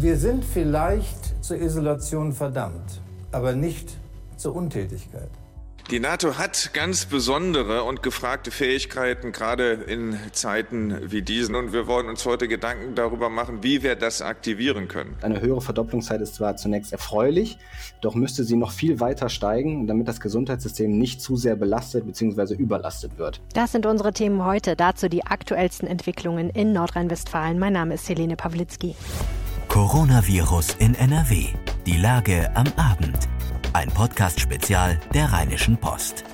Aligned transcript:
Wir 0.00 0.16
sind 0.16 0.44
vielleicht 0.44 1.44
zur 1.44 1.56
Isolation 1.56 2.32
verdammt, 2.32 3.00
aber 3.32 3.54
nicht 3.54 3.96
zur 4.36 4.54
Untätigkeit. 4.54 5.28
Die 5.90 5.98
NATO 5.98 6.38
hat 6.38 6.70
ganz 6.72 7.06
besondere 7.06 7.82
und 7.82 8.04
gefragte 8.04 8.52
Fähigkeiten, 8.52 9.32
gerade 9.32 9.72
in 9.72 10.16
Zeiten 10.30 11.10
wie 11.10 11.22
diesen. 11.22 11.56
Und 11.56 11.72
wir 11.72 11.88
wollen 11.88 12.08
uns 12.08 12.24
heute 12.26 12.46
Gedanken 12.46 12.94
darüber 12.94 13.28
machen, 13.28 13.64
wie 13.64 13.82
wir 13.82 13.96
das 13.96 14.22
aktivieren 14.22 14.86
können. 14.86 15.16
Eine 15.20 15.40
höhere 15.40 15.62
Verdopplungszeit 15.62 16.20
ist 16.20 16.36
zwar 16.36 16.54
zunächst 16.54 16.92
erfreulich, 16.92 17.58
doch 18.00 18.14
müsste 18.14 18.44
sie 18.44 18.54
noch 18.54 18.70
viel 18.70 19.00
weiter 19.00 19.28
steigen, 19.28 19.88
damit 19.88 20.06
das 20.06 20.20
Gesundheitssystem 20.20 20.96
nicht 20.96 21.20
zu 21.20 21.36
sehr 21.36 21.56
belastet 21.56 22.06
bzw. 22.06 22.54
überlastet 22.54 23.18
wird. 23.18 23.40
Das 23.52 23.72
sind 23.72 23.84
unsere 23.84 24.12
Themen 24.12 24.44
heute. 24.44 24.76
Dazu 24.76 25.08
die 25.08 25.26
aktuellsten 25.26 25.88
Entwicklungen 25.88 26.50
in 26.50 26.72
Nordrhein-Westfalen. 26.72 27.58
Mein 27.58 27.72
Name 27.72 27.94
ist 27.94 28.08
Helene 28.08 28.36
Pawlitzki. 28.36 28.94
Coronavirus 29.78 30.74
in 30.80 30.96
NRW. 30.96 31.54
Die 31.86 31.98
Lage 31.98 32.50
am 32.56 32.66
Abend. 32.74 33.28
Ein 33.72 33.88
Podcast-Spezial 33.88 34.98
der 35.14 35.32
Rheinischen 35.32 35.76
Post. 35.76 36.24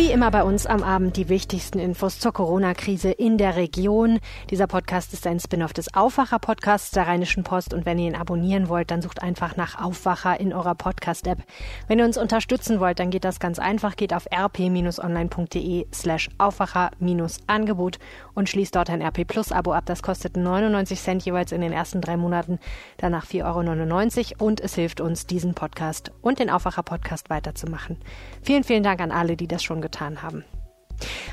Wie 0.00 0.12
immer 0.12 0.30
bei 0.30 0.44
uns 0.44 0.64
am 0.64 0.82
Abend 0.82 1.18
die 1.18 1.28
wichtigsten 1.28 1.78
Infos 1.78 2.18
zur 2.18 2.32
Corona-Krise 2.32 3.10
in 3.10 3.36
der 3.36 3.56
Region. 3.56 4.18
Dieser 4.48 4.66
Podcast 4.66 5.12
ist 5.12 5.26
ein 5.26 5.38
Spin-off 5.38 5.74
des 5.74 5.92
Aufwacher-Podcasts 5.94 6.92
der 6.92 7.06
Rheinischen 7.06 7.44
Post 7.44 7.74
und 7.74 7.84
wenn 7.84 7.98
ihr 7.98 8.08
ihn 8.08 8.16
abonnieren 8.16 8.70
wollt, 8.70 8.90
dann 8.90 9.02
sucht 9.02 9.20
einfach 9.20 9.56
nach 9.56 9.78
Aufwacher 9.78 10.40
in 10.40 10.54
eurer 10.54 10.74
Podcast-App. 10.74 11.40
Wenn 11.86 11.98
ihr 11.98 12.06
uns 12.06 12.16
unterstützen 12.16 12.80
wollt, 12.80 12.98
dann 12.98 13.10
geht 13.10 13.24
das 13.24 13.40
ganz 13.40 13.58
einfach, 13.58 13.94
geht 13.94 14.14
auf 14.14 14.24
rp-online.de 14.32 15.86
slash 15.92 16.30
Aufwacher-Angebot 16.38 17.98
und 18.32 18.48
schließt 18.48 18.74
dort 18.74 18.88
ein 18.88 19.02
RP 19.02 19.26
Plus-Abo 19.26 19.74
ab. 19.74 19.84
Das 19.84 20.02
kostet 20.02 20.34
99 20.34 20.98
Cent 20.98 21.26
jeweils 21.26 21.52
in 21.52 21.60
den 21.60 21.72
ersten 21.72 22.00
drei 22.00 22.16
Monaten, 22.16 22.58
danach 22.96 23.26
4,99 23.26 24.40
Euro 24.40 24.46
und 24.46 24.62
es 24.62 24.76
hilft 24.76 25.02
uns, 25.02 25.26
diesen 25.26 25.52
Podcast 25.52 26.10
und 26.22 26.38
den 26.38 26.48
Aufwacher-Podcast 26.48 27.28
weiterzumachen. 27.28 27.98
Vielen, 28.40 28.64
vielen 28.64 28.82
Dank 28.82 29.02
an 29.02 29.12
alle, 29.12 29.36
die 29.36 29.46
das 29.46 29.62
schon 29.62 29.82
getan 29.82 29.89
haben. 30.22 30.44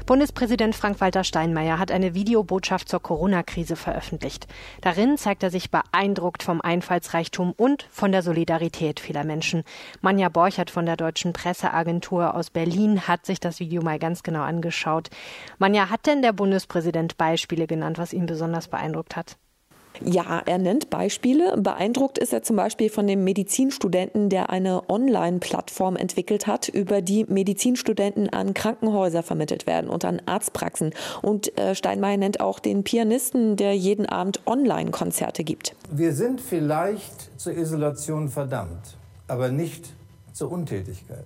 Bundespräsident 0.06 0.74
Frank-Walter 0.74 1.26
Steinmeier 1.26 1.80
hat 1.80 1.92
eine 1.92 2.14
Videobotschaft 2.14 2.88
zur 2.88 3.02
Corona-Krise 3.02 3.76
veröffentlicht. 3.76 4.48
Darin 4.82 5.18
zeigt 5.18 5.44
er 5.44 5.52
sich 5.52 5.70
beeindruckt 5.70 6.44
vom 6.44 6.62
Einfallsreichtum 6.62 7.52
und 7.52 7.86
von 7.92 8.14
der 8.14 8.22
Solidarität 8.22 9.02
vieler 9.02 9.26
Menschen. 9.26 9.64
Manja 10.00 10.30
Borchert 10.30 10.72
von 10.72 10.86
der 10.86 10.96
Deutschen 10.96 11.34
Presseagentur 11.34 12.36
aus 12.36 12.50
Berlin 12.50 13.08
hat 13.08 13.26
sich 13.26 13.42
das 13.42 13.60
Video 13.60 13.82
mal 13.82 14.00
ganz 14.00 14.24
genau 14.24 14.44
angeschaut. 14.44 15.10
Manja, 15.58 15.90
hat 15.90 16.06
denn 16.06 16.22
der 16.22 16.34
Bundespräsident 16.34 17.18
Beispiele 17.18 17.68
genannt, 17.68 17.98
was 17.98 18.14
ihn 18.14 18.28
besonders 18.28 18.70
beeindruckt 18.70 19.18
hat? 19.18 19.38
Ja, 20.04 20.42
er 20.46 20.58
nennt 20.58 20.90
Beispiele. 20.90 21.56
Beeindruckt 21.58 22.18
ist 22.18 22.34
er 22.34 22.44
zum 22.44 22.56
Beispiel 22.56 22.90
von 22.90 23.08
dem 23.08 23.24
Medizinstudenten, 23.24 24.30
der 24.30 24.50
eine 24.50 24.90
Online-Plattform 24.90 25.96
entwickelt 25.96 26.48
hat, 26.48 26.68
über 26.68 27.02
die 27.02 27.26
Medizinstudenten 27.26 28.30
an 28.30 28.54
Krankenhäuser 28.54 29.24
vermittelt 29.24 29.68
werden 29.68 29.90
und 29.90 30.06
an 30.06 30.22
Arztpraxen. 30.26 30.94
Und 31.22 31.58
äh, 31.58 31.76
Steinmeier 31.76 32.18
nennt 32.18 32.40
auch 32.40 32.60
den 32.60 32.84
Pianisten, 32.84 33.56
der 33.56 33.76
jeden 33.76 34.06
Abend 34.06 34.42
Online-Konzerte 34.46 35.44
gibt. 35.44 35.76
Wir 35.92 36.14
sind 36.14 36.42
vielleicht 36.42 37.40
zur 37.40 37.54
Isolation 37.54 38.30
verdammt, 38.30 38.98
aber 39.28 39.50
nicht 39.50 39.94
zur 40.34 40.52
Untätigkeit. 40.52 41.26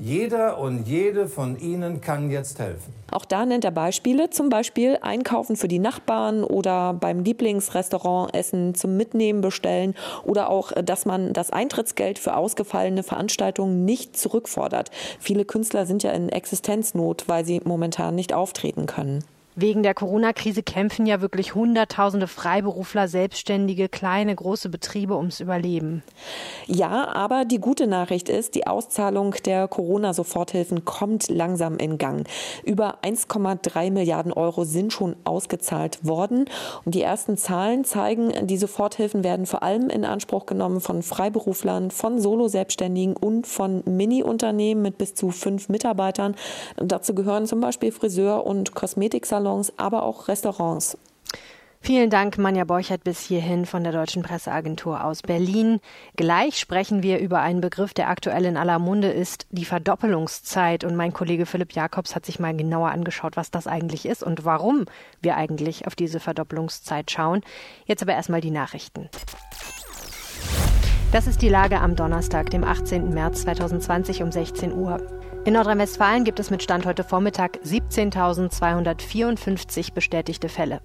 Jeder 0.00 0.58
und 0.58 0.86
jede 0.86 1.26
von 1.26 1.58
Ihnen 1.58 2.00
kann 2.00 2.30
jetzt 2.30 2.60
helfen. 2.60 2.94
Auch 3.10 3.24
da 3.24 3.44
nennt 3.44 3.64
er 3.64 3.72
Beispiele, 3.72 4.30
zum 4.30 4.48
Beispiel 4.48 4.98
einkaufen 5.00 5.56
für 5.56 5.66
die 5.66 5.80
Nachbarn 5.80 6.44
oder 6.44 6.94
beim 6.94 7.24
Lieblingsrestaurant 7.24 8.32
Essen 8.32 8.76
zum 8.76 8.96
Mitnehmen 8.96 9.40
bestellen 9.40 9.94
oder 10.24 10.50
auch, 10.50 10.70
dass 10.70 11.04
man 11.04 11.32
das 11.32 11.50
Eintrittsgeld 11.50 12.20
für 12.20 12.36
ausgefallene 12.36 13.02
Veranstaltungen 13.02 13.84
nicht 13.84 14.16
zurückfordert. 14.16 14.90
Viele 15.18 15.44
Künstler 15.44 15.84
sind 15.84 16.04
ja 16.04 16.12
in 16.12 16.28
Existenznot, 16.28 17.24
weil 17.26 17.44
sie 17.44 17.60
momentan 17.64 18.14
nicht 18.14 18.32
auftreten 18.32 18.86
können. 18.86 19.24
Wegen 19.60 19.82
der 19.82 19.92
Corona-Krise 19.92 20.62
kämpfen 20.62 21.04
ja 21.04 21.20
wirklich 21.20 21.56
Hunderttausende 21.56 22.28
Freiberufler, 22.28 23.08
Selbstständige, 23.08 23.88
kleine, 23.88 24.32
große 24.32 24.68
Betriebe 24.68 25.16
ums 25.16 25.40
Überleben. 25.40 26.04
Ja, 26.68 27.08
aber 27.12 27.44
die 27.44 27.58
gute 27.58 27.88
Nachricht 27.88 28.28
ist, 28.28 28.54
die 28.54 28.68
Auszahlung 28.68 29.34
der 29.44 29.66
Corona-Soforthilfen 29.66 30.84
kommt 30.84 31.28
langsam 31.28 31.76
in 31.78 31.98
Gang. 31.98 32.28
Über 32.62 32.98
1,3 33.02 33.90
Milliarden 33.90 34.32
Euro 34.32 34.62
sind 34.62 34.92
schon 34.92 35.16
ausgezahlt 35.24 36.06
worden. 36.06 36.44
Und 36.84 36.94
die 36.94 37.02
ersten 37.02 37.36
Zahlen 37.36 37.84
zeigen, 37.84 38.46
die 38.46 38.58
Soforthilfen 38.58 39.24
werden 39.24 39.44
vor 39.44 39.64
allem 39.64 39.90
in 39.90 40.04
Anspruch 40.04 40.46
genommen 40.46 40.80
von 40.80 41.02
Freiberuflern, 41.02 41.90
von 41.90 42.20
Solo-Selbstständigen 42.20 43.16
und 43.16 43.48
von 43.48 43.82
Mini-Unternehmen 43.86 44.82
mit 44.82 44.98
bis 44.98 45.16
zu 45.16 45.32
fünf 45.32 45.68
Mitarbeitern. 45.68 46.36
Und 46.76 46.92
dazu 46.92 47.12
gehören 47.12 47.46
zum 47.46 47.60
Beispiel 47.60 47.90
Friseur- 47.90 48.46
und 48.46 48.76
Kosmetiksalons 48.76 49.47
Salons, 49.48 49.72
aber 49.78 50.02
auch 50.02 50.28
Restaurants. 50.28 50.98
Vielen 51.80 52.10
Dank, 52.10 52.38
Manja 52.38 52.64
Borchert, 52.64 53.04
bis 53.04 53.20
hierhin 53.20 53.64
von 53.64 53.84
der 53.84 53.92
Deutschen 53.92 54.22
Presseagentur 54.22 55.04
aus 55.04 55.22
Berlin. 55.22 55.80
Gleich 56.16 56.58
sprechen 56.58 57.04
wir 57.04 57.20
über 57.20 57.40
einen 57.40 57.60
Begriff, 57.60 57.94
der 57.94 58.10
aktuell 58.10 58.44
in 58.44 58.56
aller 58.56 58.80
Munde 58.80 59.10
ist, 59.10 59.46
die 59.50 59.64
Verdoppelungszeit. 59.64 60.82
Und 60.82 60.96
mein 60.96 61.12
Kollege 61.12 61.46
Philipp 61.46 61.72
Jakobs 61.72 62.16
hat 62.16 62.26
sich 62.26 62.40
mal 62.40 62.54
genauer 62.54 62.90
angeschaut, 62.90 63.36
was 63.36 63.52
das 63.52 63.68
eigentlich 63.68 64.06
ist 64.06 64.24
und 64.24 64.44
warum 64.44 64.86
wir 65.22 65.36
eigentlich 65.36 65.86
auf 65.86 65.94
diese 65.94 66.18
Verdoppelungszeit 66.18 67.10
schauen. 67.10 67.42
Jetzt 67.86 68.02
aber 68.02 68.12
erstmal 68.12 68.40
die 68.40 68.50
Nachrichten. 68.50 69.08
Das 71.12 71.26
ist 71.26 71.40
die 71.40 71.48
Lage 71.48 71.80
am 71.80 71.94
Donnerstag, 71.96 72.50
dem 72.50 72.64
18. 72.64 73.14
März 73.14 73.42
2020 73.42 74.22
um 74.24 74.32
16 74.32 74.74
Uhr. 74.74 75.00
In 75.44 75.54
Nordrhein-Westfalen 75.54 76.24
gibt 76.24 76.40
es 76.40 76.50
mit 76.50 76.62
Stand 76.62 76.84
heute 76.84 77.04
Vormittag 77.04 77.58
17.254 77.64 79.94
bestätigte 79.94 80.48
Fälle. 80.48 80.80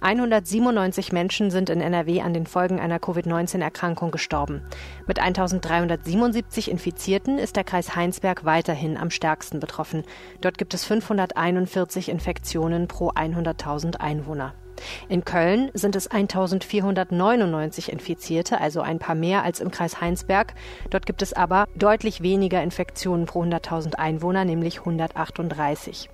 197 0.00 1.12
Menschen 1.12 1.50
sind 1.50 1.70
in 1.70 1.80
NRW 1.80 2.22
an 2.22 2.32
den 2.32 2.46
Folgen 2.46 2.80
einer 2.80 2.98
Covid-19-Erkrankung 2.98 4.10
gestorben. 4.10 4.62
Mit 5.06 5.20
1.377 5.20 6.68
Infizierten 6.68 7.38
ist 7.38 7.56
der 7.56 7.64
Kreis 7.64 7.94
Heinsberg 7.94 8.44
weiterhin 8.44 8.96
am 8.96 9.10
stärksten 9.10 9.60
betroffen. 9.60 10.04
Dort 10.40 10.56
gibt 10.56 10.72
es 10.72 10.84
541 10.84 12.08
Infektionen 12.08 12.88
pro 12.88 13.10
100.000 13.10 13.96
Einwohner. 13.96 14.54
In 15.08 15.24
Köln 15.24 15.70
sind 15.74 15.96
es 15.96 16.08
1499 16.08 17.92
Infizierte, 17.92 18.60
also 18.60 18.80
ein 18.80 18.98
paar 18.98 19.14
mehr 19.14 19.42
als 19.42 19.60
im 19.60 19.70
Kreis 19.70 20.00
Heinsberg. 20.00 20.54
Dort 20.90 21.06
gibt 21.06 21.22
es 21.22 21.32
aber 21.32 21.66
deutlich 21.74 22.22
weniger 22.22 22.62
Infektionen 22.62 23.26
pro 23.26 23.42
100.000 23.42 23.94
Einwohner, 23.94 24.44
nämlich 24.44 24.80
138. 24.80 26.08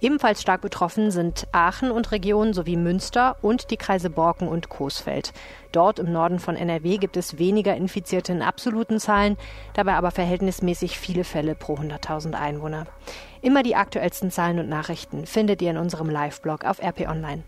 Ebenfalls 0.00 0.42
stark 0.42 0.60
betroffen 0.62 1.12
sind 1.12 1.46
Aachen 1.52 1.92
und 1.92 2.10
Region 2.10 2.54
sowie 2.54 2.76
Münster 2.76 3.36
und 3.40 3.70
die 3.70 3.76
Kreise 3.76 4.10
Borken 4.10 4.48
und 4.48 4.68
Coesfeld. 4.68 5.32
Dort 5.70 6.00
im 6.00 6.12
Norden 6.12 6.40
von 6.40 6.56
NRW 6.56 6.98
gibt 6.98 7.16
es 7.16 7.38
weniger 7.38 7.76
Infizierte 7.76 8.32
in 8.32 8.42
absoluten 8.42 8.98
Zahlen, 8.98 9.36
dabei 9.74 9.94
aber 9.94 10.10
verhältnismäßig 10.10 10.98
viele 10.98 11.22
Fälle 11.22 11.54
pro 11.54 11.76
100.000 11.76 12.34
Einwohner. 12.34 12.86
Immer 13.42 13.62
die 13.62 13.76
aktuellsten 13.76 14.32
Zahlen 14.32 14.58
und 14.58 14.68
Nachrichten 14.68 15.24
findet 15.24 15.62
ihr 15.62 15.70
in 15.70 15.78
unserem 15.78 16.10
Live-Blog 16.10 16.64
auf 16.64 16.82
RP 16.82 17.08
Online. 17.08 17.44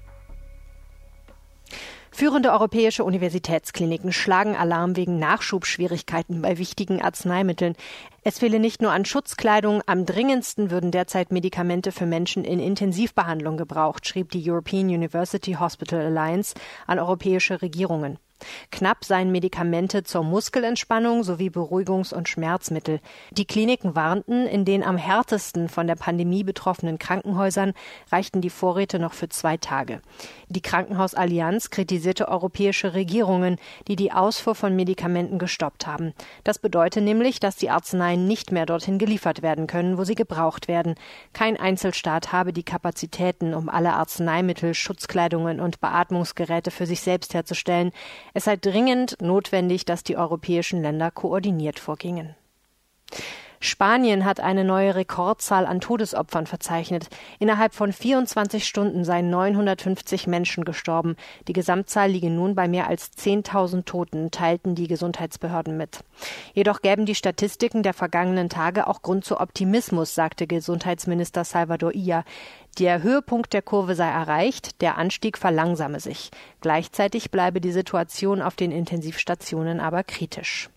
Führende 2.16 2.52
europäische 2.52 3.02
Universitätskliniken 3.02 4.12
schlagen 4.12 4.54
Alarm 4.54 4.94
wegen 4.94 5.18
Nachschubschwierigkeiten 5.18 6.42
bei 6.42 6.58
wichtigen 6.58 7.02
Arzneimitteln. 7.02 7.74
Es 8.22 8.38
fehle 8.38 8.60
nicht 8.60 8.80
nur 8.80 8.92
an 8.92 9.04
Schutzkleidung, 9.04 9.82
am 9.86 10.06
dringendsten 10.06 10.70
würden 10.70 10.92
derzeit 10.92 11.32
Medikamente 11.32 11.90
für 11.90 12.06
Menschen 12.06 12.44
in 12.44 12.60
Intensivbehandlung 12.60 13.56
gebraucht, 13.56 14.06
schrieb 14.06 14.30
die 14.30 14.48
European 14.48 14.86
University 14.86 15.54
Hospital 15.54 16.02
Alliance 16.02 16.54
an 16.86 17.00
europäische 17.00 17.60
Regierungen. 17.60 18.20
Knapp 18.70 19.04
seien 19.04 19.32
Medikamente 19.32 20.04
zur 20.04 20.24
Muskelentspannung 20.24 21.22
sowie 21.22 21.48
Beruhigungs- 21.48 22.14
und 22.14 22.28
Schmerzmittel. 22.28 23.00
Die 23.30 23.46
Kliniken 23.46 23.94
warnten, 23.94 24.46
in 24.46 24.64
den 24.64 24.82
am 24.82 24.96
härtesten 24.96 25.68
von 25.68 25.86
der 25.86 25.96
Pandemie 25.96 26.44
betroffenen 26.44 26.98
Krankenhäusern 26.98 27.72
reichten 28.10 28.40
die 28.40 28.50
Vorräte 28.50 28.98
noch 28.98 29.12
für 29.12 29.28
zwei 29.28 29.56
Tage. 29.56 30.00
Die 30.48 30.62
Krankenhausallianz 30.62 31.70
kritisierte 31.70 32.28
europäische 32.28 32.94
Regierungen, 32.94 33.56
die 33.88 33.96
die 33.96 34.12
Ausfuhr 34.12 34.54
von 34.54 34.76
Medikamenten 34.76 35.38
gestoppt 35.38 35.86
haben. 35.86 36.12
Das 36.44 36.58
bedeutet 36.58 37.04
nämlich, 37.04 37.40
dass 37.40 37.56
die 37.56 37.70
Arzneien 37.70 38.26
nicht 38.26 38.52
mehr 38.52 38.66
dorthin 38.66 38.98
geliefert 38.98 39.42
werden 39.42 39.66
können, 39.66 39.98
wo 39.98 40.04
sie 40.04 40.14
gebraucht 40.14 40.68
werden. 40.68 40.94
Kein 41.32 41.58
Einzelstaat 41.58 42.32
habe 42.32 42.52
die 42.52 42.62
Kapazitäten, 42.62 43.54
um 43.54 43.68
alle 43.68 43.94
Arzneimittel, 43.94 44.74
Schutzkleidungen 44.74 45.60
und 45.60 45.80
Beatmungsgeräte 45.80 46.70
für 46.70 46.86
sich 46.86 47.00
selbst 47.00 47.34
herzustellen. 47.34 47.92
Es 48.34 48.44
sei 48.44 48.56
dringend 48.56 49.16
notwendig, 49.22 49.84
dass 49.84 50.02
die 50.02 50.16
europäischen 50.16 50.82
Länder 50.82 51.10
koordiniert 51.12 51.78
vorgingen. 51.78 52.34
Spanien 53.64 54.26
hat 54.26 54.40
eine 54.40 54.62
neue 54.62 54.94
Rekordzahl 54.94 55.64
an 55.64 55.80
Todesopfern 55.80 56.46
verzeichnet. 56.46 57.08
Innerhalb 57.38 57.72
von 57.72 57.94
24 57.94 58.66
Stunden 58.66 59.04
seien 59.04 59.30
950 59.30 60.26
Menschen 60.26 60.66
gestorben. 60.66 61.16
Die 61.48 61.54
Gesamtzahl 61.54 62.10
liege 62.10 62.28
nun 62.28 62.54
bei 62.54 62.68
mehr 62.68 62.88
als 62.88 63.12
10.000 63.16 63.86
Toten, 63.86 64.30
teilten 64.30 64.74
die 64.74 64.86
Gesundheitsbehörden 64.86 65.78
mit. 65.78 66.00
Jedoch 66.52 66.82
gäben 66.82 67.06
die 67.06 67.14
Statistiken 67.14 67.82
der 67.82 67.94
vergangenen 67.94 68.50
Tage 68.50 68.86
auch 68.86 69.00
Grund 69.00 69.24
zu 69.24 69.40
Optimismus, 69.40 70.14
sagte 70.14 70.46
Gesundheitsminister 70.46 71.44
Salvador 71.44 71.94
Illa. 71.94 72.24
Der 72.78 73.02
Höhepunkt 73.02 73.54
der 73.54 73.62
Kurve 73.62 73.94
sei 73.94 74.10
erreicht, 74.10 74.82
der 74.82 74.98
Anstieg 74.98 75.38
verlangsame 75.38 76.00
sich. 76.00 76.30
Gleichzeitig 76.60 77.30
bleibe 77.30 77.62
die 77.62 77.72
Situation 77.72 78.42
auf 78.42 78.56
den 78.56 78.72
Intensivstationen 78.72 79.80
aber 79.80 80.02
kritisch. 80.02 80.68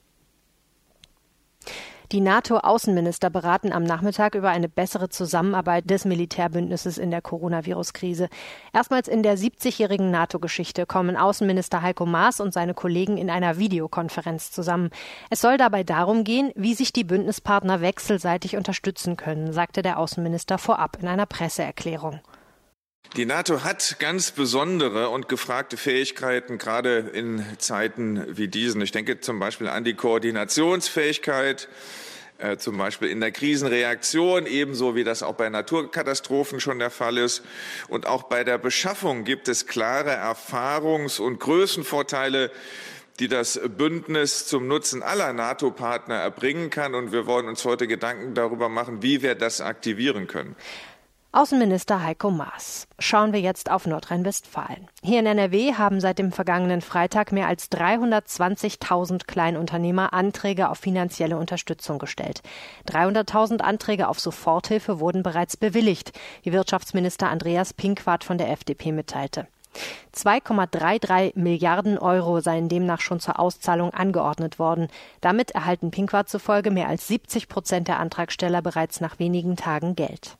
Die 2.14 2.22
NATO-Außenminister 2.22 3.30
beraten 3.30 3.74
am 3.74 3.84
Nachmittag 3.84 4.36
über 4.36 4.50
eine 4.50 4.70
bessere 4.70 5.10
Zusammenarbeit 5.10 5.90
des 5.90 6.06
Militärbündnisses 6.06 6.98
in 6.98 7.12
der 7.12 7.22
Coronavirus-Krise. 7.22 8.30
Erstmals 8.72 9.10
in 9.10 9.24
der 9.24 9.38
70-jährigen 9.38 10.10
NATO-Geschichte 10.10 10.86
kommen 10.86 11.18
Außenminister 11.18 11.82
Heiko 11.82 12.06
Maas 12.06 12.40
und 12.40 12.54
seine 12.54 12.74
Kollegen 12.74 13.18
in 13.18 13.30
einer 13.30 13.58
Videokonferenz 13.58 14.52
zusammen. 14.52 14.90
Es 15.30 15.42
soll 15.42 15.58
dabei 15.58 15.84
darum 15.84 16.24
gehen, 16.24 16.54
wie 16.56 16.76
sich 16.76 16.94
die 16.94 17.04
Bündnispartner 17.04 17.82
wechselseitig 17.82 18.56
unterstützen 18.56 19.18
können, 19.18 19.52
sagte 19.52 19.82
der 19.82 20.00
Außenminister 20.00 20.58
vorab 20.58 20.98
in 21.02 21.10
einer 21.10 21.26
Presseerklärung. 21.26 22.22
Die 23.16 23.26
NATO 23.26 23.64
hat 23.64 23.98
ganz 24.00 24.32
besondere 24.32 25.10
und 25.10 25.30
gefragte 25.30 25.78
Fähigkeiten, 25.78 26.58
gerade 26.58 26.98
in 27.00 27.44
Zeiten 27.58 28.38
wie 28.38 28.48
diesen. 28.48 28.82
Ich 28.82 28.92
denke 28.92 29.22
zum 29.22 29.40
Beispiel 29.40 29.70
an 29.70 29.84
die 29.84 29.96
Koordinationsfähigkeit, 29.96 31.70
äh, 32.38 32.58
zum 32.58 32.78
Beispiel 32.78 33.10
in 33.10 33.20
der 33.20 33.32
Krisenreaktion, 33.32 34.46
ebenso 34.46 34.96
wie 34.96 35.04
das 35.04 35.24
auch 35.24 35.36
bei 35.36 35.50
Naturkatastrophen 35.50 36.60
schon 36.60 36.80
der 36.80 36.92
Fall 36.92 37.18
ist. 37.18 37.44
Und 37.88 38.06
auch 38.06 38.24
bei 38.24 38.44
der 38.44 38.58
Beschaffung 38.58 39.24
gibt 39.24 39.48
es 39.48 39.66
klare 39.66 40.12
Erfahrungs- 40.12 41.20
und 41.20 41.40
Größenvorteile, 41.40 42.52
die 43.20 43.30
das 43.30 43.60
Bündnis 43.78 44.46
zum 44.46 44.68
Nutzen 44.68 45.02
aller 45.02 45.34
NATO-Partner 45.34 46.16
erbringen 46.16 46.70
kann. 46.70 46.94
Und 46.94 47.12
wir 47.12 47.26
wollen 47.26 47.48
uns 47.48 47.66
heute 47.66 47.88
Gedanken 47.88 48.36
darüber 48.36 48.70
machen, 48.70 49.02
wie 49.02 49.24
wir 49.24 49.34
das 49.34 49.62
aktivieren 49.62 50.28
können. 50.28 50.56
Außenminister 51.38 52.02
Heiko 52.02 52.32
Maas. 52.32 52.88
Schauen 52.98 53.32
wir 53.32 53.40
jetzt 53.40 53.70
auf 53.70 53.86
Nordrhein-Westfalen. 53.86 54.88
Hier 55.04 55.20
in 55.20 55.28
NRW 55.28 55.76
haben 55.76 56.02
seit 56.02 56.18
dem 56.18 56.32
vergangenen 56.32 56.82
Freitag 56.82 57.32
mehr 57.32 57.46
als 57.46 57.72
320.000 57.72 59.28
Kleinunternehmer 59.28 60.14
Anträge 60.14 60.68
auf 60.68 60.80
finanzielle 60.80 61.38
Unterstützung 61.38 62.00
gestellt. 62.00 62.42
300.000 62.88 63.62
Anträge 63.62 64.08
auf 64.08 64.20
Soforthilfe 64.20 65.00
wurden 65.00 65.22
bereits 65.22 65.58
bewilligt, 65.58 66.12
wie 66.42 66.54
Wirtschaftsminister 66.54 67.30
Andreas 67.30 67.72
Pinkwart 67.72 68.24
von 68.24 68.40
der 68.40 68.50
FDP 68.50 68.92
mitteilte. 68.92 69.46
2,33 70.16 71.34
Milliarden 71.36 72.00
Euro 72.00 72.40
seien 72.40 72.68
demnach 72.68 73.02
schon 73.02 73.20
zur 73.20 73.40
Auszahlung 73.40 73.94
angeordnet 73.94 74.58
worden. 74.58 74.88
Damit 75.22 75.52
erhalten 75.52 75.92
Pinkwart 75.92 76.30
zufolge 76.30 76.72
mehr 76.72 76.88
als 76.88 77.08
70 77.08 77.48
Prozent 77.48 77.88
der 77.88 78.00
Antragsteller 78.00 78.64
bereits 78.64 79.02
nach 79.02 79.20
wenigen 79.20 79.56
Tagen 79.56 79.96
Geld. 79.96 80.40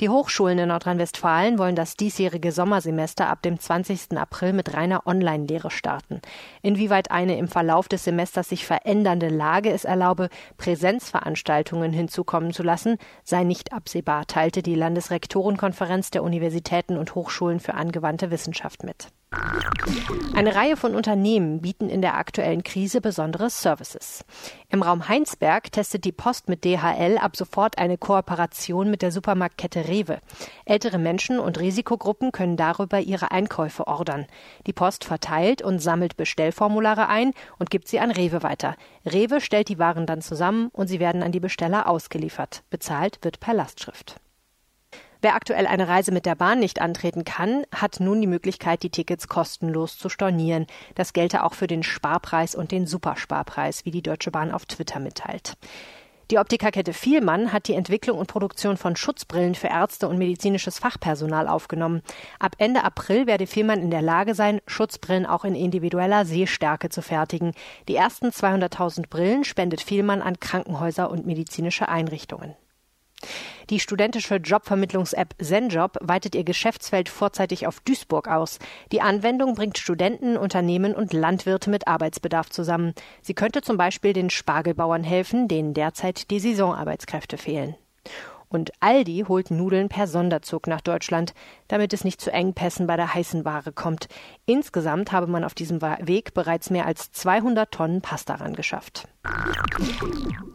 Die 0.00 0.10
Hochschulen 0.10 0.58
in 0.58 0.68
Nordrhein-Westfalen 0.68 1.58
wollen 1.58 1.74
das 1.74 1.96
diesjährige 1.96 2.52
Sommersemester 2.52 3.28
ab 3.28 3.40
dem 3.40 3.58
20. 3.58 4.18
April 4.18 4.52
mit 4.52 4.74
reiner 4.74 5.06
Online-Lehre 5.06 5.70
starten. 5.70 6.20
Inwieweit 6.60 7.10
eine 7.10 7.38
im 7.38 7.48
Verlauf 7.48 7.88
des 7.88 8.04
Semesters 8.04 8.50
sich 8.50 8.66
verändernde 8.66 9.28
Lage 9.28 9.70
es 9.70 9.84
erlaube, 9.84 10.28
Präsenzveranstaltungen 10.58 11.92
hinzukommen 11.92 12.52
zu 12.52 12.62
lassen, 12.62 12.98
sei 13.24 13.44
nicht 13.44 13.72
absehbar, 13.72 14.26
teilte 14.26 14.62
die 14.62 14.74
Landesrektorenkonferenz 14.74 16.10
der 16.10 16.22
Universitäten 16.22 16.98
und 16.98 17.14
Hochschulen 17.14 17.60
für 17.60 17.74
angewandte 17.74 18.30
Wissenschaft 18.30 18.84
mit. 18.84 19.08
Eine 20.34 20.54
Reihe 20.54 20.76
von 20.76 20.94
Unternehmen 20.94 21.62
bieten 21.62 21.88
in 21.88 22.02
der 22.02 22.16
aktuellen 22.16 22.62
Krise 22.62 23.00
besondere 23.00 23.48
Services. 23.48 24.24
Im 24.68 24.82
Raum 24.82 25.08
Heinsberg 25.08 25.72
testet 25.72 26.04
die 26.04 26.12
Post 26.12 26.48
mit 26.48 26.64
DHL 26.64 27.18
ab 27.18 27.36
sofort 27.36 27.78
eine 27.78 27.96
Kooperation 27.96 28.90
mit 28.90 29.02
der 29.02 29.12
Supermarktkette 29.12 29.88
Rewe. 29.88 30.18
Ältere 30.64 30.98
Menschen 30.98 31.38
und 31.38 31.58
Risikogruppen 31.58 32.32
können 32.32 32.56
darüber 32.56 33.00
ihre 33.00 33.30
Einkäufe 33.30 33.86
ordern. 33.86 34.26
Die 34.66 34.72
Post 34.72 35.04
verteilt 35.04 35.62
und 35.62 35.78
sammelt 35.78 36.16
Bestellformulare 36.16 37.08
ein 37.08 37.32
und 37.58 37.70
gibt 37.70 37.88
sie 37.88 38.00
an 38.00 38.10
Rewe 38.10 38.42
weiter. 38.42 38.76
Rewe 39.04 39.40
stellt 39.40 39.68
die 39.68 39.78
Waren 39.78 40.06
dann 40.06 40.20
zusammen 40.20 40.68
und 40.72 40.88
sie 40.88 41.00
werden 41.00 41.22
an 41.22 41.32
die 41.32 41.40
Besteller 41.40 41.88
ausgeliefert. 41.88 42.62
Bezahlt 42.70 43.18
wird 43.22 43.40
per 43.40 43.54
Lastschrift. 43.54 44.20
Wer 45.22 45.34
aktuell 45.34 45.66
eine 45.66 45.88
Reise 45.88 46.12
mit 46.12 46.26
der 46.26 46.34
Bahn 46.34 46.58
nicht 46.58 46.80
antreten 46.80 47.24
kann, 47.24 47.64
hat 47.74 48.00
nun 48.00 48.20
die 48.20 48.26
Möglichkeit, 48.26 48.82
die 48.82 48.90
Tickets 48.90 49.28
kostenlos 49.28 49.98
zu 49.98 50.08
stornieren. 50.08 50.66
Das 50.94 51.12
gelte 51.12 51.42
auch 51.42 51.54
für 51.54 51.66
den 51.66 51.82
Sparpreis 51.82 52.54
und 52.54 52.70
den 52.70 52.86
Supersparpreis, 52.86 53.84
wie 53.84 53.90
die 53.90 54.02
Deutsche 54.02 54.30
Bahn 54.30 54.52
auf 54.52 54.66
Twitter 54.66 55.00
mitteilt. 55.00 55.56
Die 56.32 56.38
Optikerkette 56.38 56.92
Vielmann 56.92 57.52
hat 57.52 57.68
die 57.68 57.74
Entwicklung 57.74 58.18
und 58.18 58.26
Produktion 58.26 58.76
von 58.76 58.96
Schutzbrillen 58.96 59.54
für 59.54 59.68
Ärzte 59.68 60.08
und 60.08 60.18
medizinisches 60.18 60.80
Fachpersonal 60.80 61.46
aufgenommen. 61.46 62.02
Ab 62.40 62.56
Ende 62.58 62.82
April 62.82 63.28
werde 63.28 63.46
Vielmann 63.46 63.80
in 63.80 63.92
der 63.92 64.02
Lage 64.02 64.34
sein, 64.34 64.60
Schutzbrillen 64.66 65.24
auch 65.24 65.44
in 65.44 65.54
individueller 65.54 66.24
Sehstärke 66.24 66.88
zu 66.88 67.00
fertigen. 67.00 67.52
Die 67.86 67.94
ersten 67.94 68.30
200.000 68.30 69.08
Brillen 69.08 69.44
spendet 69.44 69.80
Vielmann 69.80 70.20
an 70.20 70.40
Krankenhäuser 70.40 71.10
und 71.12 71.26
medizinische 71.26 71.88
Einrichtungen. 71.88 72.56
Die 73.70 73.80
studentische 73.80 74.36
Jobvermittlungs-App 74.36 75.34
ZenJob 75.40 75.98
weitet 76.00 76.34
ihr 76.34 76.44
Geschäftsfeld 76.44 77.08
vorzeitig 77.08 77.66
auf 77.66 77.80
Duisburg 77.80 78.28
aus. 78.28 78.58
Die 78.92 79.00
Anwendung 79.00 79.54
bringt 79.54 79.78
Studenten, 79.78 80.36
Unternehmen 80.36 80.94
und 80.94 81.12
Landwirte 81.12 81.70
mit 81.70 81.88
Arbeitsbedarf 81.88 82.50
zusammen. 82.50 82.94
Sie 83.22 83.34
könnte 83.34 83.62
zum 83.62 83.76
Beispiel 83.76 84.12
den 84.12 84.30
Spargelbauern 84.30 85.02
helfen, 85.02 85.48
denen 85.48 85.74
derzeit 85.74 86.30
die 86.30 86.40
Saisonarbeitskräfte 86.40 87.38
fehlen. 87.38 87.74
Und 88.48 88.72
Aldi 88.80 89.24
holt 89.26 89.50
Nudeln 89.50 89.88
per 89.88 90.06
Sonderzug 90.06 90.66
nach 90.66 90.80
Deutschland, 90.80 91.34
damit 91.68 91.92
es 91.92 92.04
nicht 92.04 92.20
zu 92.20 92.32
Engpässen 92.32 92.86
bei 92.86 92.96
der 92.96 93.12
heißen 93.12 93.44
Ware 93.44 93.72
kommt. 93.72 94.08
Insgesamt 94.46 95.12
habe 95.12 95.26
man 95.26 95.44
auf 95.44 95.54
diesem 95.54 95.82
Weg 95.82 96.34
bereits 96.34 96.70
mehr 96.70 96.86
als 96.86 97.10
200 97.12 97.70
Tonnen 97.70 98.02
Pasta 98.02 98.36
rangeschafft. 98.36 99.08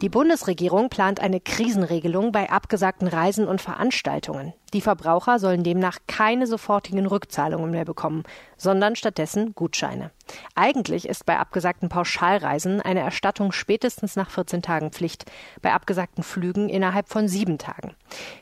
Die 0.01 0.09
Bundesregierung 0.09 0.89
plant 0.89 1.19
eine 1.19 1.39
Krisenregelung 1.39 2.31
bei 2.31 2.49
abgesagten 2.49 3.07
Reisen 3.07 3.47
und 3.47 3.61
Veranstaltungen. 3.61 4.53
Die 4.73 4.81
Verbraucher 4.81 5.37
sollen 5.37 5.63
demnach 5.63 5.97
keine 6.07 6.47
sofortigen 6.47 7.05
Rückzahlungen 7.05 7.71
mehr 7.71 7.83
bekommen, 7.83 8.23
sondern 8.55 8.95
stattdessen 8.95 9.53
Gutscheine. 9.53 10.11
Eigentlich 10.55 11.09
ist 11.09 11.25
bei 11.25 11.37
abgesagten 11.37 11.89
Pauschalreisen 11.89 12.81
eine 12.81 13.01
Erstattung 13.01 13.51
spätestens 13.51 14.15
nach 14.15 14.29
14 14.29 14.61
Tagen 14.61 14.91
Pflicht, 14.91 15.25
bei 15.61 15.73
abgesagten 15.73 16.23
Flügen 16.23 16.69
innerhalb 16.69 17.09
von 17.09 17.27
sieben 17.27 17.57
Tagen. 17.57 17.95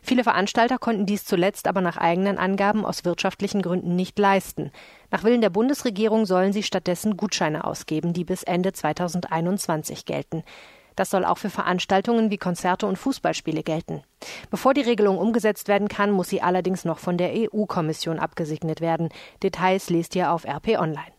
Viele 0.04 0.24
Veranstalter 0.24 0.78
konnten 0.78 1.08
dies 1.08 1.26
zuletzt 1.26 1.68
aber 1.68 1.82
nach 1.82 1.98
eigenen 1.98 2.38
Angaben 2.38 2.86
aus 2.86 3.06
wirtschaftlichen 3.06 3.64
Gründen 3.64 3.96
nicht 3.96 4.20
leisten. 4.20 4.72
Nach 5.10 5.24
Willen 5.24 5.42
der 5.42 5.50
Bundesregierung 5.50 6.28
sollen 6.28 6.54
sie 6.54 6.64
stattdessen 6.64 7.18
Gutscheine 7.18 7.64
ausgeben, 7.64 8.14
die 8.14 8.24
bis 8.24 8.44
Ende 8.44 8.72
2021 8.72 10.06
gelten. 10.06 10.44
Das 11.00 11.12
soll 11.12 11.24
auch 11.24 11.38
für 11.38 11.50
Veranstaltungen 11.50 12.30
wie 12.30 12.38
Konzerte 12.38 12.86
und 12.86 12.98
Fußballspiele 12.98 13.64
gelten. 13.64 14.04
Bevor 14.50 14.74
die 14.74 14.82
Regelung 14.82 15.18
umgesetzt 15.18 15.70
werden 15.70 15.88
kann, 15.88 16.12
muss 16.12 16.28
sie 16.28 16.42
allerdings 16.42 16.84
noch 16.84 17.00
von 17.00 17.16
der 17.18 17.32
EU-Kommission 17.34 18.20
abgesegnet 18.20 18.82
werden. 18.82 19.08
Details 19.42 19.90
lest 19.90 20.14
ihr 20.18 20.30
auf 20.34 20.44
RP 20.44 20.78
Online. 20.78 21.14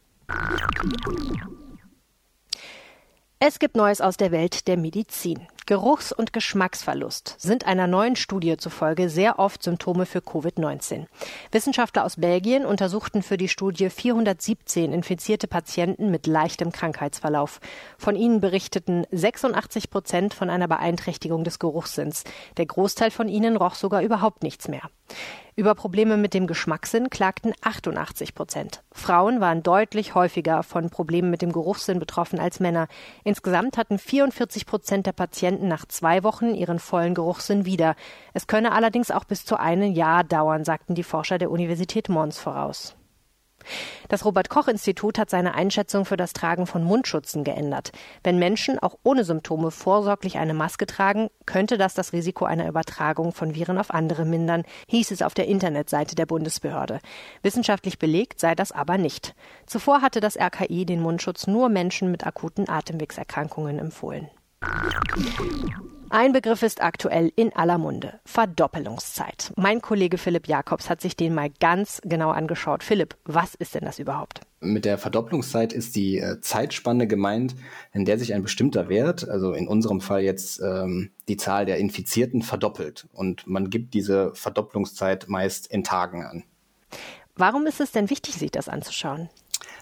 Es 3.38 3.58
gibt 3.58 3.74
Neues 3.74 4.02
aus 4.02 4.18
der 4.18 4.32
Welt 4.32 4.68
der 4.68 4.76
Medizin. 4.76 5.46
Geruchs- 5.70 6.10
und 6.10 6.32
Geschmacksverlust 6.32 7.36
sind 7.38 7.64
einer 7.64 7.86
neuen 7.86 8.16
Studie 8.16 8.56
zufolge 8.56 9.08
sehr 9.08 9.38
oft 9.38 9.62
Symptome 9.62 10.04
für 10.04 10.18
Covid-19. 10.18 11.06
Wissenschaftler 11.52 12.04
aus 12.04 12.16
Belgien 12.16 12.66
untersuchten 12.66 13.22
für 13.22 13.36
die 13.36 13.46
Studie 13.46 13.88
417 13.88 14.92
infizierte 14.92 15.46
Patienten 15.46 16.10
mit 16.10 16.26
leichtem 16.26 16.72
Krankheitsverlauf. 16.72 17.60
Von 17.98 18.16
ihnen 18.16 18.40
berichteten 18.40 19.06
86 19.12 19.90
Prozent 19.90 20.34
von 20.34 20.50
einer 20.50 20.66
Beeinträchtigung 20.66 21.44
des 21.44 21.60
Geruchssinns. 21.60 22.24
Der 22.56 22.66
Großteil 22.66 23.12
von 23.12 23.28
ihnen 23.28 23.56
roch 23.56 23.76
sogar 23.76 24.02
überhaupt 24.02 24.42
nichts 24.42 24.66
mehr. 24.66 24.90
Über 25.56 25.74
Probleme 25.74 26.16
mit 26.16 26.32
dem 26.32 26.46
Geschmackssinn 26.46 27.10
klagten 27.10 27.52
88 27.60 28.34
Prozent. 28.34 28.82
Frauen 28.92 29.40
waren 29.40 29.62
deutlich 29.62 30.14
häufiger 30.14 30.62
von 30.62 30.88
Problemen 30.88 31.30
mit 31.30 31.42
dem 31.42 31.52
Geruchssinn 31.52 31.98
betroffen 31.98 32.40
als 32.40 32.60
Männer. 32.60 32.88
Insgesamt 33.24 33.76
hatten 33.76 33.98
44 33.98 34.64
Prozent 34.64 35.06
der 35.06 35.12
Patienten 35.12 35.59
nach 35.68 35.86
zwei 35.86 36.22
Wochen 36.22 36.54
ihren 36.54 36.78
vollen 36.78 37.14
Geruchssinn 37.14 37.64
wieder. 37.64 37.94
Es 38.34 38.46
könne 38.46 38.72
allerdings 38.72 39.10
auch 39.10 39.24
bis 39.24 39.44
zu 39.44 39.58
einem 39.58 39.92
Jahr 39.92 40.24
dauern, 40.24 40.64
sagten 40.64 40.94
die 40.94 41.04
Forscher 41.04 41.38
der 41.38 41.50
Universität 41.50 42.08
Mons 42.08 42.38
voraus. 42.38 42.96
Das 44.08 44.24
Robert 44.24 44.48
Koch 44.48 44.68
Institut 44.68 45.18
hat 45.18 45.30
seine 45.30 45.54
Einschätzung 45.54 46.04
für 46.04 46.16
das 46.16 46.32
Tragen 46.32 46.66
von 46.66 46.82
Mundschutzen 46.82 47.44
geändert. 47.44 47.92
Wenn 48.24 48.38
Menschen 48.38 48.78
auch 48.78 48.96
ohne 49.02 49.24
Symptome 49.24 49.70
vorsorglich 49.70 50.38
eine 50.38 50.54
Maske 50.54 50.86
tragen, 50.86 51.28
könnte 51.46 51.78
das 51.78 51.94
das 51.94 52.12
Risiko 52.12 52.44
einer 52.44 52.68
Übertragung 52.68 53.32
von 53.32 53.54
Viren 53.54 53.78
auf 53.78 53.92
andere 53.92 54.24
mindern, 54.24 54.64
hieß 54.88 55.10
es 55.10 55.22
auf 55.22 55.34
der 55.34 55.46
Internetseite 55.46 56.14
der 56.14 56.26
Bundesbehörde. 56.26 57.00
Wissenschaftlich 57.42 57.98
belegt 57.98 58.40
sei 58.40 58.54
das 58.54 58.72
aber 58.72 58.98
nicht. 58.98 59.34
Zuvor 59.66 60.02
hatte 60.02 60.20
das 60.20 60.36
RKI 60.36 60.86
den 60.86 61.00
Mundschutz 61.00 61.46
nur 61.46 61.68
Menschen 61.68 62.10
mit 62.10 62.26
akuten 62.26 62.68
Atemwegserkrankungen 62.68 63.78
empfohlen. 63.78 64.28
Ein 66.12 66.32
Begriff 66.32 66.62
ist 66.62 66.82
aktuell 66.82 67.32
in 67.36 67.52
aller 67.54 67.78
Munde. 67.78 68.18
Verdoppelungszeit. 68.24 69.52
Mein 69.56 69.80
Kollege 69.80 70.18
Philipp 70.18 70.48
Jakobs 70.48 70.90
hat 70.90 71.00
sich 71.00 71.16
den 71.16 71.34
mal 71.34 71.50
ganz 71.60 72.02
genau 72.04 72.30
angeschaut. 72.30 72.82
Philipp, 72.82 73.16
was 73.24 73.54
ist 73.54 73.76
denn 73.76 73.84
das 73.84 74.00
überhaupt? 74.00 74.40
Mit 74.60 74.84
der 74.84 74.98
Verdopplungszeit 74.98 75.72
ist 75.72 75.94
die 75.94 76.18
äh, 76.18 76.40
Zeitspanne 76.40 77.06
gemeint, 77.06 77.54
in 77.92 78.04
der 78.04 78.18
sich 78.18 78.34
ein 78.34 78.42
bestimmter 78.42 78.88
Wert, 78.88 79.28
also 79.28 79.52
in 79.52 79.68
unserem 79.68 80.00
Fall 80.00 80.22
jetzt 80.22 80.60
ähm, 80.60 81.12
die 81.28 81.36
Zahl 81.36 81.64
der 81.64 81.78
Infizierten, 81.78 82.42
verdoppelt. 82.42 83.08
Und 83.12 83.46
man 83.46 83.70
gibt 83.70 83.94
diese 83.94 84.34
Verdopplungszeit 84.34 85.28
meist 85.28 85.68
in 85.68 85.84
Tagen 85.84 86.24
an. 86.24 86.42
Warum 87.36 87.66
ist 87.66 87.80
es 87.80 87.92
denn 87.92 88.10
wichtig, 88.10 88.34
sich 88.34 88.50
das 88.50 88.68
anzuschauen? 88.68 89.30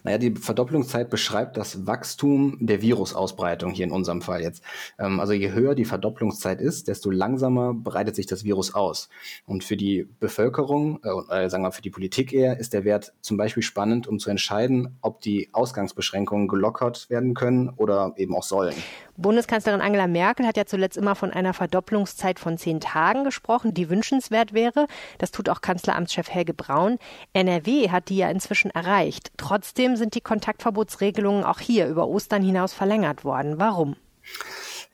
Naja, 0.04 0.18
die 0.18 0.34
Verdopplungszeit 0.34 1.10
beschreibt 1.10 1.56
das 1.56 1.86
Wachstum 1.86 2.56
der 2.60 2.82
Virusausbreitung 2.82 3.72
hier 3.72 3.84
in 3.84 3.92
unserem 3.92 4.22
Fall 4.22 4.42
jetzt. 4.42 4.62
Ähm, 4.98 5.20
also 5.20 5.32
je 5.32 5.52
höher 5.52 5.74
die 5.74 5.84
Verdopplungszeit 5.84 6.60
ist, 6.60 6.88
desto 6.88 7.10
langsamer 7.10 7.74
breitet 7.74 8.16
sich 8.16 8.26
das 8.26 8.44
Virus 8.44 8.74
aus. 8.74 9.08
Und 9.46 9.64
für 9.64 9.76
die 9.76 10.08
Bevölkerung, 10.20 11.00
äh, 11.02 11.44
äh, 11.44 11.50
sagen 11.50 11.64
wir 11.64 11.72
für 11.72 11.82
die 11.82 11.90
Politik 11.90 12.32
eher, 12.32 12.58
ist 12.58 12.72
der 12.72 12.84
Wert 12.84 13.12
zum 13.20 13.36
Beispiel 13.36 13.62
spannend, 13.62 14.06
um 14.06 14.18
zu 14.18 14.30
entscheiden, 14.30 14.98
ob 15.00 15.20
die 15.20 15.48
Ausgangsbeschränkungen 15.52 16.48
gelockert 16.48 17.10
werden 17.10 17.34
können 17.34 17.70
oder 17.70 18.14
eben 18.16 18.34
auch 18.34 18.42
sollen. 18.42 18.74
Bundeskanzlerin 19.18 19.80
Angela 19.80 20.06
Merkel 20.06 20.46
hat 20.46 20.56
ja 20.56 20.64
zuletzt 20.64 20.96
immer 20.96 21.16
von 21.16 21.32
einer 21.32 21.52
Verdopplungszeit 21.52 22.38
von 22.38 22.56
zehn 22.56 22.78
Tagen 22.78 23.24
gesprochen, 23.24 23.74
die 23.74 23.90
wünschenswert 23.90 24.52
wäre. 24.52 24.86
Das 25.18 25.32
tut 25.32 25.48
auch 25.48 25.60
Kanzleramtschef 25.60 26.30
Helge 26.30 26.54
Braun. 26.54 26.98
NRW 27.32 27.90
hat 27.90 28.10
die 28.10 28.18
ja 28.18 28.30
inzwischen 28.30 28.70
erreicht. 28.70 29.32
Trotzdem 29.36 29.96
sind 29.96 30.14
die 30.14 30.20
Kontaktverbotsregelungen 30.20 31.42
auch 31.42 31.58
hier 31.58 31.88
über 31.88 32.06
Ostern 32.06 32.42
hinaus 32.42 32.72
verlängert 32.72 33.24
worden. 33.24 33.58
Warum? 33.58 33.96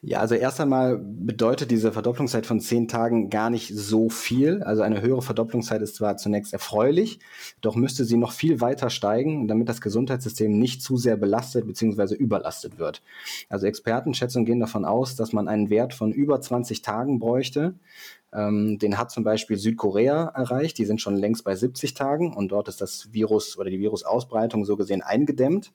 Ja, 0.07 0.19
also 0.19 0.35
erst 0.35 0.61
einmal 0.61 0.99
bedeutet 0.99 1.71
diese 1.71 1.91
Verdopplungszeit 1.91 2.45
von 2.45 2.59
zehn 2.59 2.87
Tagen 2.87 3.31
gar 3.31 3.49
nicht 3.49 3.71
so 3.73 4.07
viel. 4.07 4.61
Also 4.61 4.83
eine 4.83 5.01
höhere 5.01 5.23
Verdopplungszeit 5.23 5.81
ist 5.81 5.95
zwar 5.95 6.15
zunächst 6.17 6.53
erfreulich, 6.53 7.17
doch 7.61 7.75
müsste 7.75 8.05
sie 8.05 8.15
noch 8.15 8.31
viel 8.31 8.61
weiter 8.61 8.91
steigen, 8.91 9.47
damit 9.47 9.67
das 9.67 9.81
Gesundheitssystem 9.81 10.59
nicht 10.59 10.83
zu 10.83 10.97
sehr 10.97 11.17
belastet 11.17 11.65
bzw. 11.65 12.13
überlastet 12.13 12.77
wird. 12.77 13.01
Also 13.49 13.65
Expertenschätzungen 13.65 14.45
gehen 14.45 14.59
davon 14.59 14.85
aus, 14.85 15.15
dass 15.15 15.33
man 15.33 15.47
einen 15.47 15.71
Wert 15.71 15.95
von 15.95 16.11
über 16.11 16.39
20 16.39 16.83
Tagen 16.83 17.17
bräuchte. 17.17 17.73
Ähm, 18.35 18.77
den 18.79 18.97
hat 18.97 19.11
zum 19.11 19.23
Beispiel 19.23 19.57
Südkorea 19.57 20.25
erreicht. 20.35 20.77
Die 20.77 20.85
sind 20.85 20.99
schon 20.99 21.15
längst 21.15 21.43
bei 21.43 21.55
70 21.55 21.93
Tagen 21.93 22.33
und 22.33 22.49
dort 22.49 22.67
ist 22.67 22.81
das 22.81 23.13
Virus 23.13 23.57
oder 23.57 23.69
die 23.69 23.79
Virusausbreitung 23.79 24.65
so 24.65 24.75
gesehen 24.75 25.01
eingedämmt. 25.01 25.73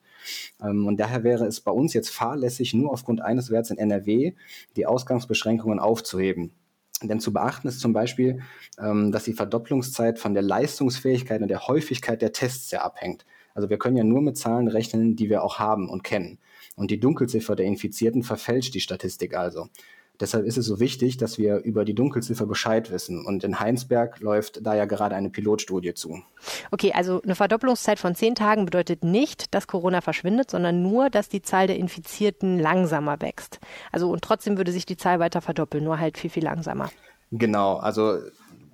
Ähm, 0.61 0.85
und 0.85 0.97
daher 0.97 1.23
wäre 1.23 1.45
es 1.45 1.61
bei 1.61 1.71
uns 1.71 1.93
jetzt 1.93 2.09
fahrlässig, 2.09 2.73
nur 2.73 2.91
aufgrund 2.91 3.21
eines 3.21 3.49
Werts 3.49 3.71
in 3.71 3.77
NRW 3.77 4.33
die 4.75 4.85
Ausgangsbeschränkungen 4.85 5.79
aufzuheben. 5.79 6.53
Denn 7.01 7.19
zu 7.19 7.33
beachten 7.33 7.67
ist 7.67 7.79
zum 7.79 7.93
Beispiel, 7.93 8.41
ähm, 8.79 9.11
dass 9.11 9.23
die 9.23 9.33
Verdopplungszeit 9.33 10.19
von 10.19 10.33
der 10.33 10.43
Leistungsfähigkeit 10.43 11.41
und 11.41 11.47
der 11.47 11.67
Häufigkeit 11.67 12.21
der 12.21 12.31
Tests 12.31 12.69
sehr 12.69 12.85
abhängt. 12.85 13.25
Also 13.53 13.69
wir 13.69 13.77
können 13.77 13.97
ja 13.97 14.03
nur 14.03 14.21
mit 14.21 14.37
Zahlen 14.37 14.67
rechnen, 14.67 15.15
die 15.15 15.29
wir 15.29 15.43
auch 15.43 15.57
haben 15.57 15.89
und 15.89 16.03
kennen. 16.03 16.37
Und 16.75 16.91
die 16.91 16.99
Dunkelziffer 16.99 17.55
der 17.55 17.65
Infizierten 17.65 18.23
verfälscht 18.23 18.73
die 18.75 18.81
Statistik 18.81 19.35
also. 19.35 19.67
Deshalb 20.21 20.45
ist 20.45 20.57
es 20.57 20.65
so 20.65 20.79
wichtig, 20.79 21.17
dass 21.17 21.37
wir 21.37 21.57
über 21.57 21.83
die 21.83 21.95
Dunkelziffer 21.95 22.45
Bescheid 22.45 22.91
wissen. 22.91 23.25
Und 23.25 23.43
in 23.43 23.59
Heinsberg 23.59 24.19
läuft 24.19 24.65
da 24.65 24.75
ja 24.75 24.85
gerade 24.85 25.15
eine 25.15 25.29
Pilotstudie 25.29 25.93
zu. 25.95 26.21
Okay, 26.69 26.93
also 26.93 27.21
eine 27.23 27.35
Verdopplungszeit 27.35 27.99
von 27.99 28.13
zehn 28.13 28.35
Tagen 28.35 28.65
bedeutet 28.65 29.03
nicht, 29.03 29.53
dass 29.53 29.67
Corona 29.67 30.01
verschwindet, 30.01 30.51
sondern 30.51 30.81
nur, 30.81 31.09
dass 31.09 31.27
die 31.27 31.41
Zahl 31.41 31.67
der 31.67 31.77
Infizierten 31.77 32.59
langsamer 32.59 33.19
wächst. 33.21 33.59
Also 33.91 34.09
und 34.11 34.21
trotzdem 34.21 34.57
würde 34.57 34.71
sich 34.71 34.85
die 34.85 34.97
Zahl 34.97 35.19
weiter 35.19 35.41
verdoppeln, 35.41 35.83
nur 35.83 35.99
halt 35.99 36.17
viel, 36.17 36.29
viel 36.29 36.43
langsamer. 36.43 36.89
Genau, 37.31 37.77
also 37.77 38.19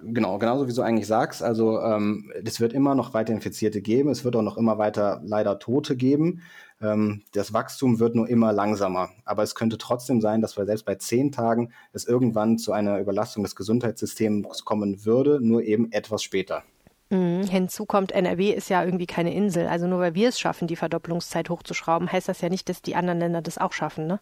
genau, 0.04 0.38
genauso 0.38 0.68
wie 0.68 0.74
du 0.74 0.82
eigentlich 0.82 1.08
sagst. 1.08 1.44
Also 1.44 1.80
ähm, 1.80 2.32
es 2.44 2.60
wird 2.60 2.74
immer 2.74 2.96
noch 2.96 3.14
weiter 3.14 3.34
Infizierte 3.34 3.82
geben, 3.82 4.10
es 4.10 4.24
wird 4.24 4.36
auch 4.36 4.42
noch 4.42 4.58
immer 4.58 4.78
weiter 4.78 5.22
leider 5.24 5.60
Tote 5.60 5.96
geben. 5.96 6.42
Ähm, 6.82 7.24
das 7.34 7.54
Wachstum 7.54 8.00
wird 8.00 8.16
nur 8.16 8.30
immer 8.30 8.54
langsamer. 8.54 9.10
Aber 9.26 9.44
es 9.44 9.56
könnte 9.56 9.78
trotzdem 9.78 10.22
sein, 10.22 10.42
dass 10.42 10.58
wir 10.58 10.66
selbst 10.66 10.86
bei 10.86 10.96
zehn 10.96 11.32
Tagen 11.32 11.72
es 11.94 12.06
irgendwann 12.06 12.58
zu 12.58 12.72
einer 12.72 13.00
Überlastung 13.00 13.44
des 13.44 13.56
Gesundheitssystems 13.56 14.66
kommen 14.66 15.06
würde, 15.06 15.40
nur 15.42 15.64
eben 15.64 15.92
etwas 15.92 16.24
später. 16.24 16.64
Mhm. 17.10 17.44
Hinzu 17.44 17.86
kommt, 17.86 18.12
NRW 18.12 18.52
ist 18.52 18.70
ja 18.70 18.84
irgendwie 18.84 19.08
keine 19.08 19.34
Insel. 19.34 19.68
Also 19.68 19.88
nur 19.88 20.00
weil 20.00 20.16
wir 20.16 20.30
es 20.30 20.40
schaffen, 20.40 20.68
die 20.68 20.76
Verdopplungszeit 20.76 21.50
hochzuschrauben, 21.50 22.12
heißt 22.12 22.28
das 22.28 22.42
ja 22.42 22.50
nicht, 22.50 22.70
dass 22.70 22.82
die 22.82 22.96
anderen 22.96 23.20
Länder 23.20 23.42
das 23.42 23.58
auch 23.58 23.74
schaffen, 23.74 24.08
ne? 24.08 24.20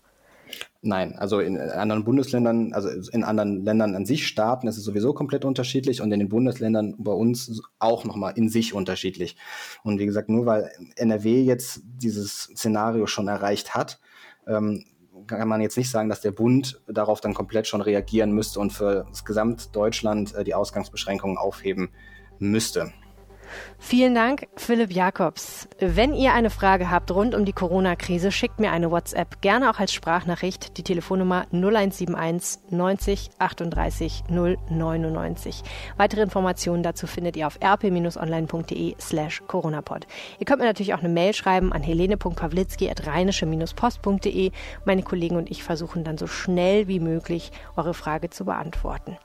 Nein, 0.82 1.16
also 1.18 1.40
in 1.40 1.58
anderen 1.58 2.04
Bundesländern, 2.04 2.74
also 2.74 2.90
in 3.12 3.24
anderen 3.24 3.66
Ländern 3.66 3.96
an 3.96 4.06
sich, 4.06 4.28
Staaten 4.28 4.68
ist 4.68 4.78
es 4.78 4.84
sowieso 4.84 5.14
komplett 5.14 5.44
unterschiedlich 5.44 6.02
und 6.02 6.12
in 6.12 6.20
den 6.20 6.30
Bundesländern 6.30 6.96
bei 7.00 7.12
uns 7.12 7.62
auch 7.80 8.06
nochmal 8.06 8.34
in 8.36 8.50
sich 8.50 8.74
unterschiedlich. 8.74 9.36
Und 9.84 10.00
wie 10.00 10.06
gesagt, 10.06 10.30
nur 10.30 10.46
weil 10.46 10.72
NRW 10.96 11.42
jetzt 11.42 11.82
dieses 11.84 12.44
Szenario 12.44 13.08
schon 13.08 13.28
erreicht 13.28 13.74
hat, 13.74 14.00
ähm, 14.48 14.86
kann 15.28 15.48
man 15.48 15.62
jetzt 15.62 15.78
nicht 15.78 15.90
sagen, 15.90 16.10
dass 16.10 16.22
der 16.22 16.32
Bund 16.32 16.82
darauf 16.88 17.20
dann 17.20 17.34
komplett 17.34 17.68
schon 17.68 17.82
reagieren 17.82 18.32
müsste 18.32 18.60
und 18.60 18.72
für 18.72 19.06
das 19.10 19.26
Gesamtdeutschland 19.26 20.36
äh, 20.36 20.44
die 20.44 20.54
Ausgangsbeschränkungen 20.54 21.38
aufheben 21.38 21.90
müsste. 22.38 22.92
Vielen 23.78 24.16
Dank, 24.16 24.48
Philipp 24.56 24.92
Jakobs. 24.92 25.68
Wenn 25.80 26.14
ihr 26.14 26.34
eine 26.34 26.50
Frage 26.50 26.90
habt 26.90 27.12
rund 27.12 27.36
um 27.36 27.46
die 27.46 27.54
Corona-Krise, 27.54 28.32
schickt 28.32 28.60
mir 28.60 28.72
eine 28.72 28.90
WhatsApp, 28.90 29.42
gerne 29.42 29.70
auch 29.70 29.80
als 29.80 29.94
Sprachnachricht. 29.94 30.78
Die 30.78 30.84
Telefonnummer 30.84 31.46
0171 31.52 32.72
90 32.72 33.30
38 33.38 34.24
099. 34.30 35.64
Weitere 35.98 36.22
Informationen 36.22 36.82
dazu 36.82 37.06
findet 37.06 37.38
ihr 37.38 37.46
auf 37.46 37.60
rp-online.de 37.62 38.96
slash 39.00 39.44
coronapod. 39.48 40.08
Ihr 40.40 40.46
könnt 40.46 40.60
mir 40.60 40.66
natürlich 40.66 40.94
auch 40.94 41.00
eine 41.00 41.10
Mail 41.10 41.34
schreiben 41.34 41.72
an 41.72 41.84
helene.pawlitzki 41.84 42.90
at 42.90 43.06
rheinische-post.de. 43.06 44.52
Meine 44.86 45.04
Kollegen 45.04 45.36
und 45.36 45.52
ich 45.52 45.64
versuchen 45.64 46.04
dann 46.04 46.18
so 46.18 46.28
schnell 46.28 46.88
wie 46.88 47.00
möglich 47.00 47.52
eure 47.76 47.94
Frage 47.94 48.30
zu 48.30 48.46
beantworten. 48.46 49.18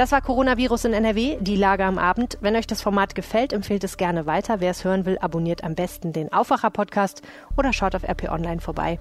Das 0.00 0.12
war 0.12 0.22
Coronavirus 0.22 0.86
in 0.86 0.94
NRW, 0.94 1.36
die 1.42 1.56
Lage 1.56 1.84
am 1.84 1.98
Abend. 1.98 2.38
Wenn 2.40 2.56
euch 2.56 2.66
das 2.66 2.80
Format 2.80 3.14
gefällt, 3.14 3.52
empfehlt 3.52 3.84
es 3.84 3.98
gerne 3.98 4.24
weiter. 4.24 4.58
Wer 4.60 4.70
es 4.70 4.82
hören 4.82 5.04
will, 5.04 5.18
abonniert 5.18 5.62
am 5.62 5.74
besten 5.74 6.14
den 6.14 6.32
Aufwacher-Podcast 6.32 7.20
oder 7.58 7.74
schaut 7.74 7.94
auf 7.94 8.02
RP 8.02 8.30
Online 8.30 8.62
vorbei. 8.62 8.98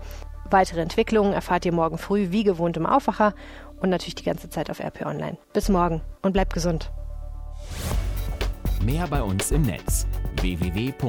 Weitere 0.52 0.82
Entwicklungen 0.82 1.32
erfahrt 1.32 1.66
ihr 1.66 1.72
morgen 1.72 1.98
früh 1.98 2.32
wie 2.32 2.44
gewohnt 2.44 2.76
im 2.76 2.86
Aufwacher 2.86 3.34
und 3.80 3.90
natürlich 3.90 4.16
die 4.16 4.26
ganze 4.26 4.50
Zeit 4.50 4.70
auf 4.70 4.82
RP 4.82 5.06
Online. 5.06 5.38
Bis 5.54 5.70
morgen 5.70 6.02
und 6.22 6.34
bleibt 6.34 6.52
gesund. 6.52 6.92
Mehr 8.84 9.08
bei 9.08 9.22
uns 9.22 9.52
im 9.52 9.62
Netz 9.62 10.06
www.rp-online.de 10.42 11.00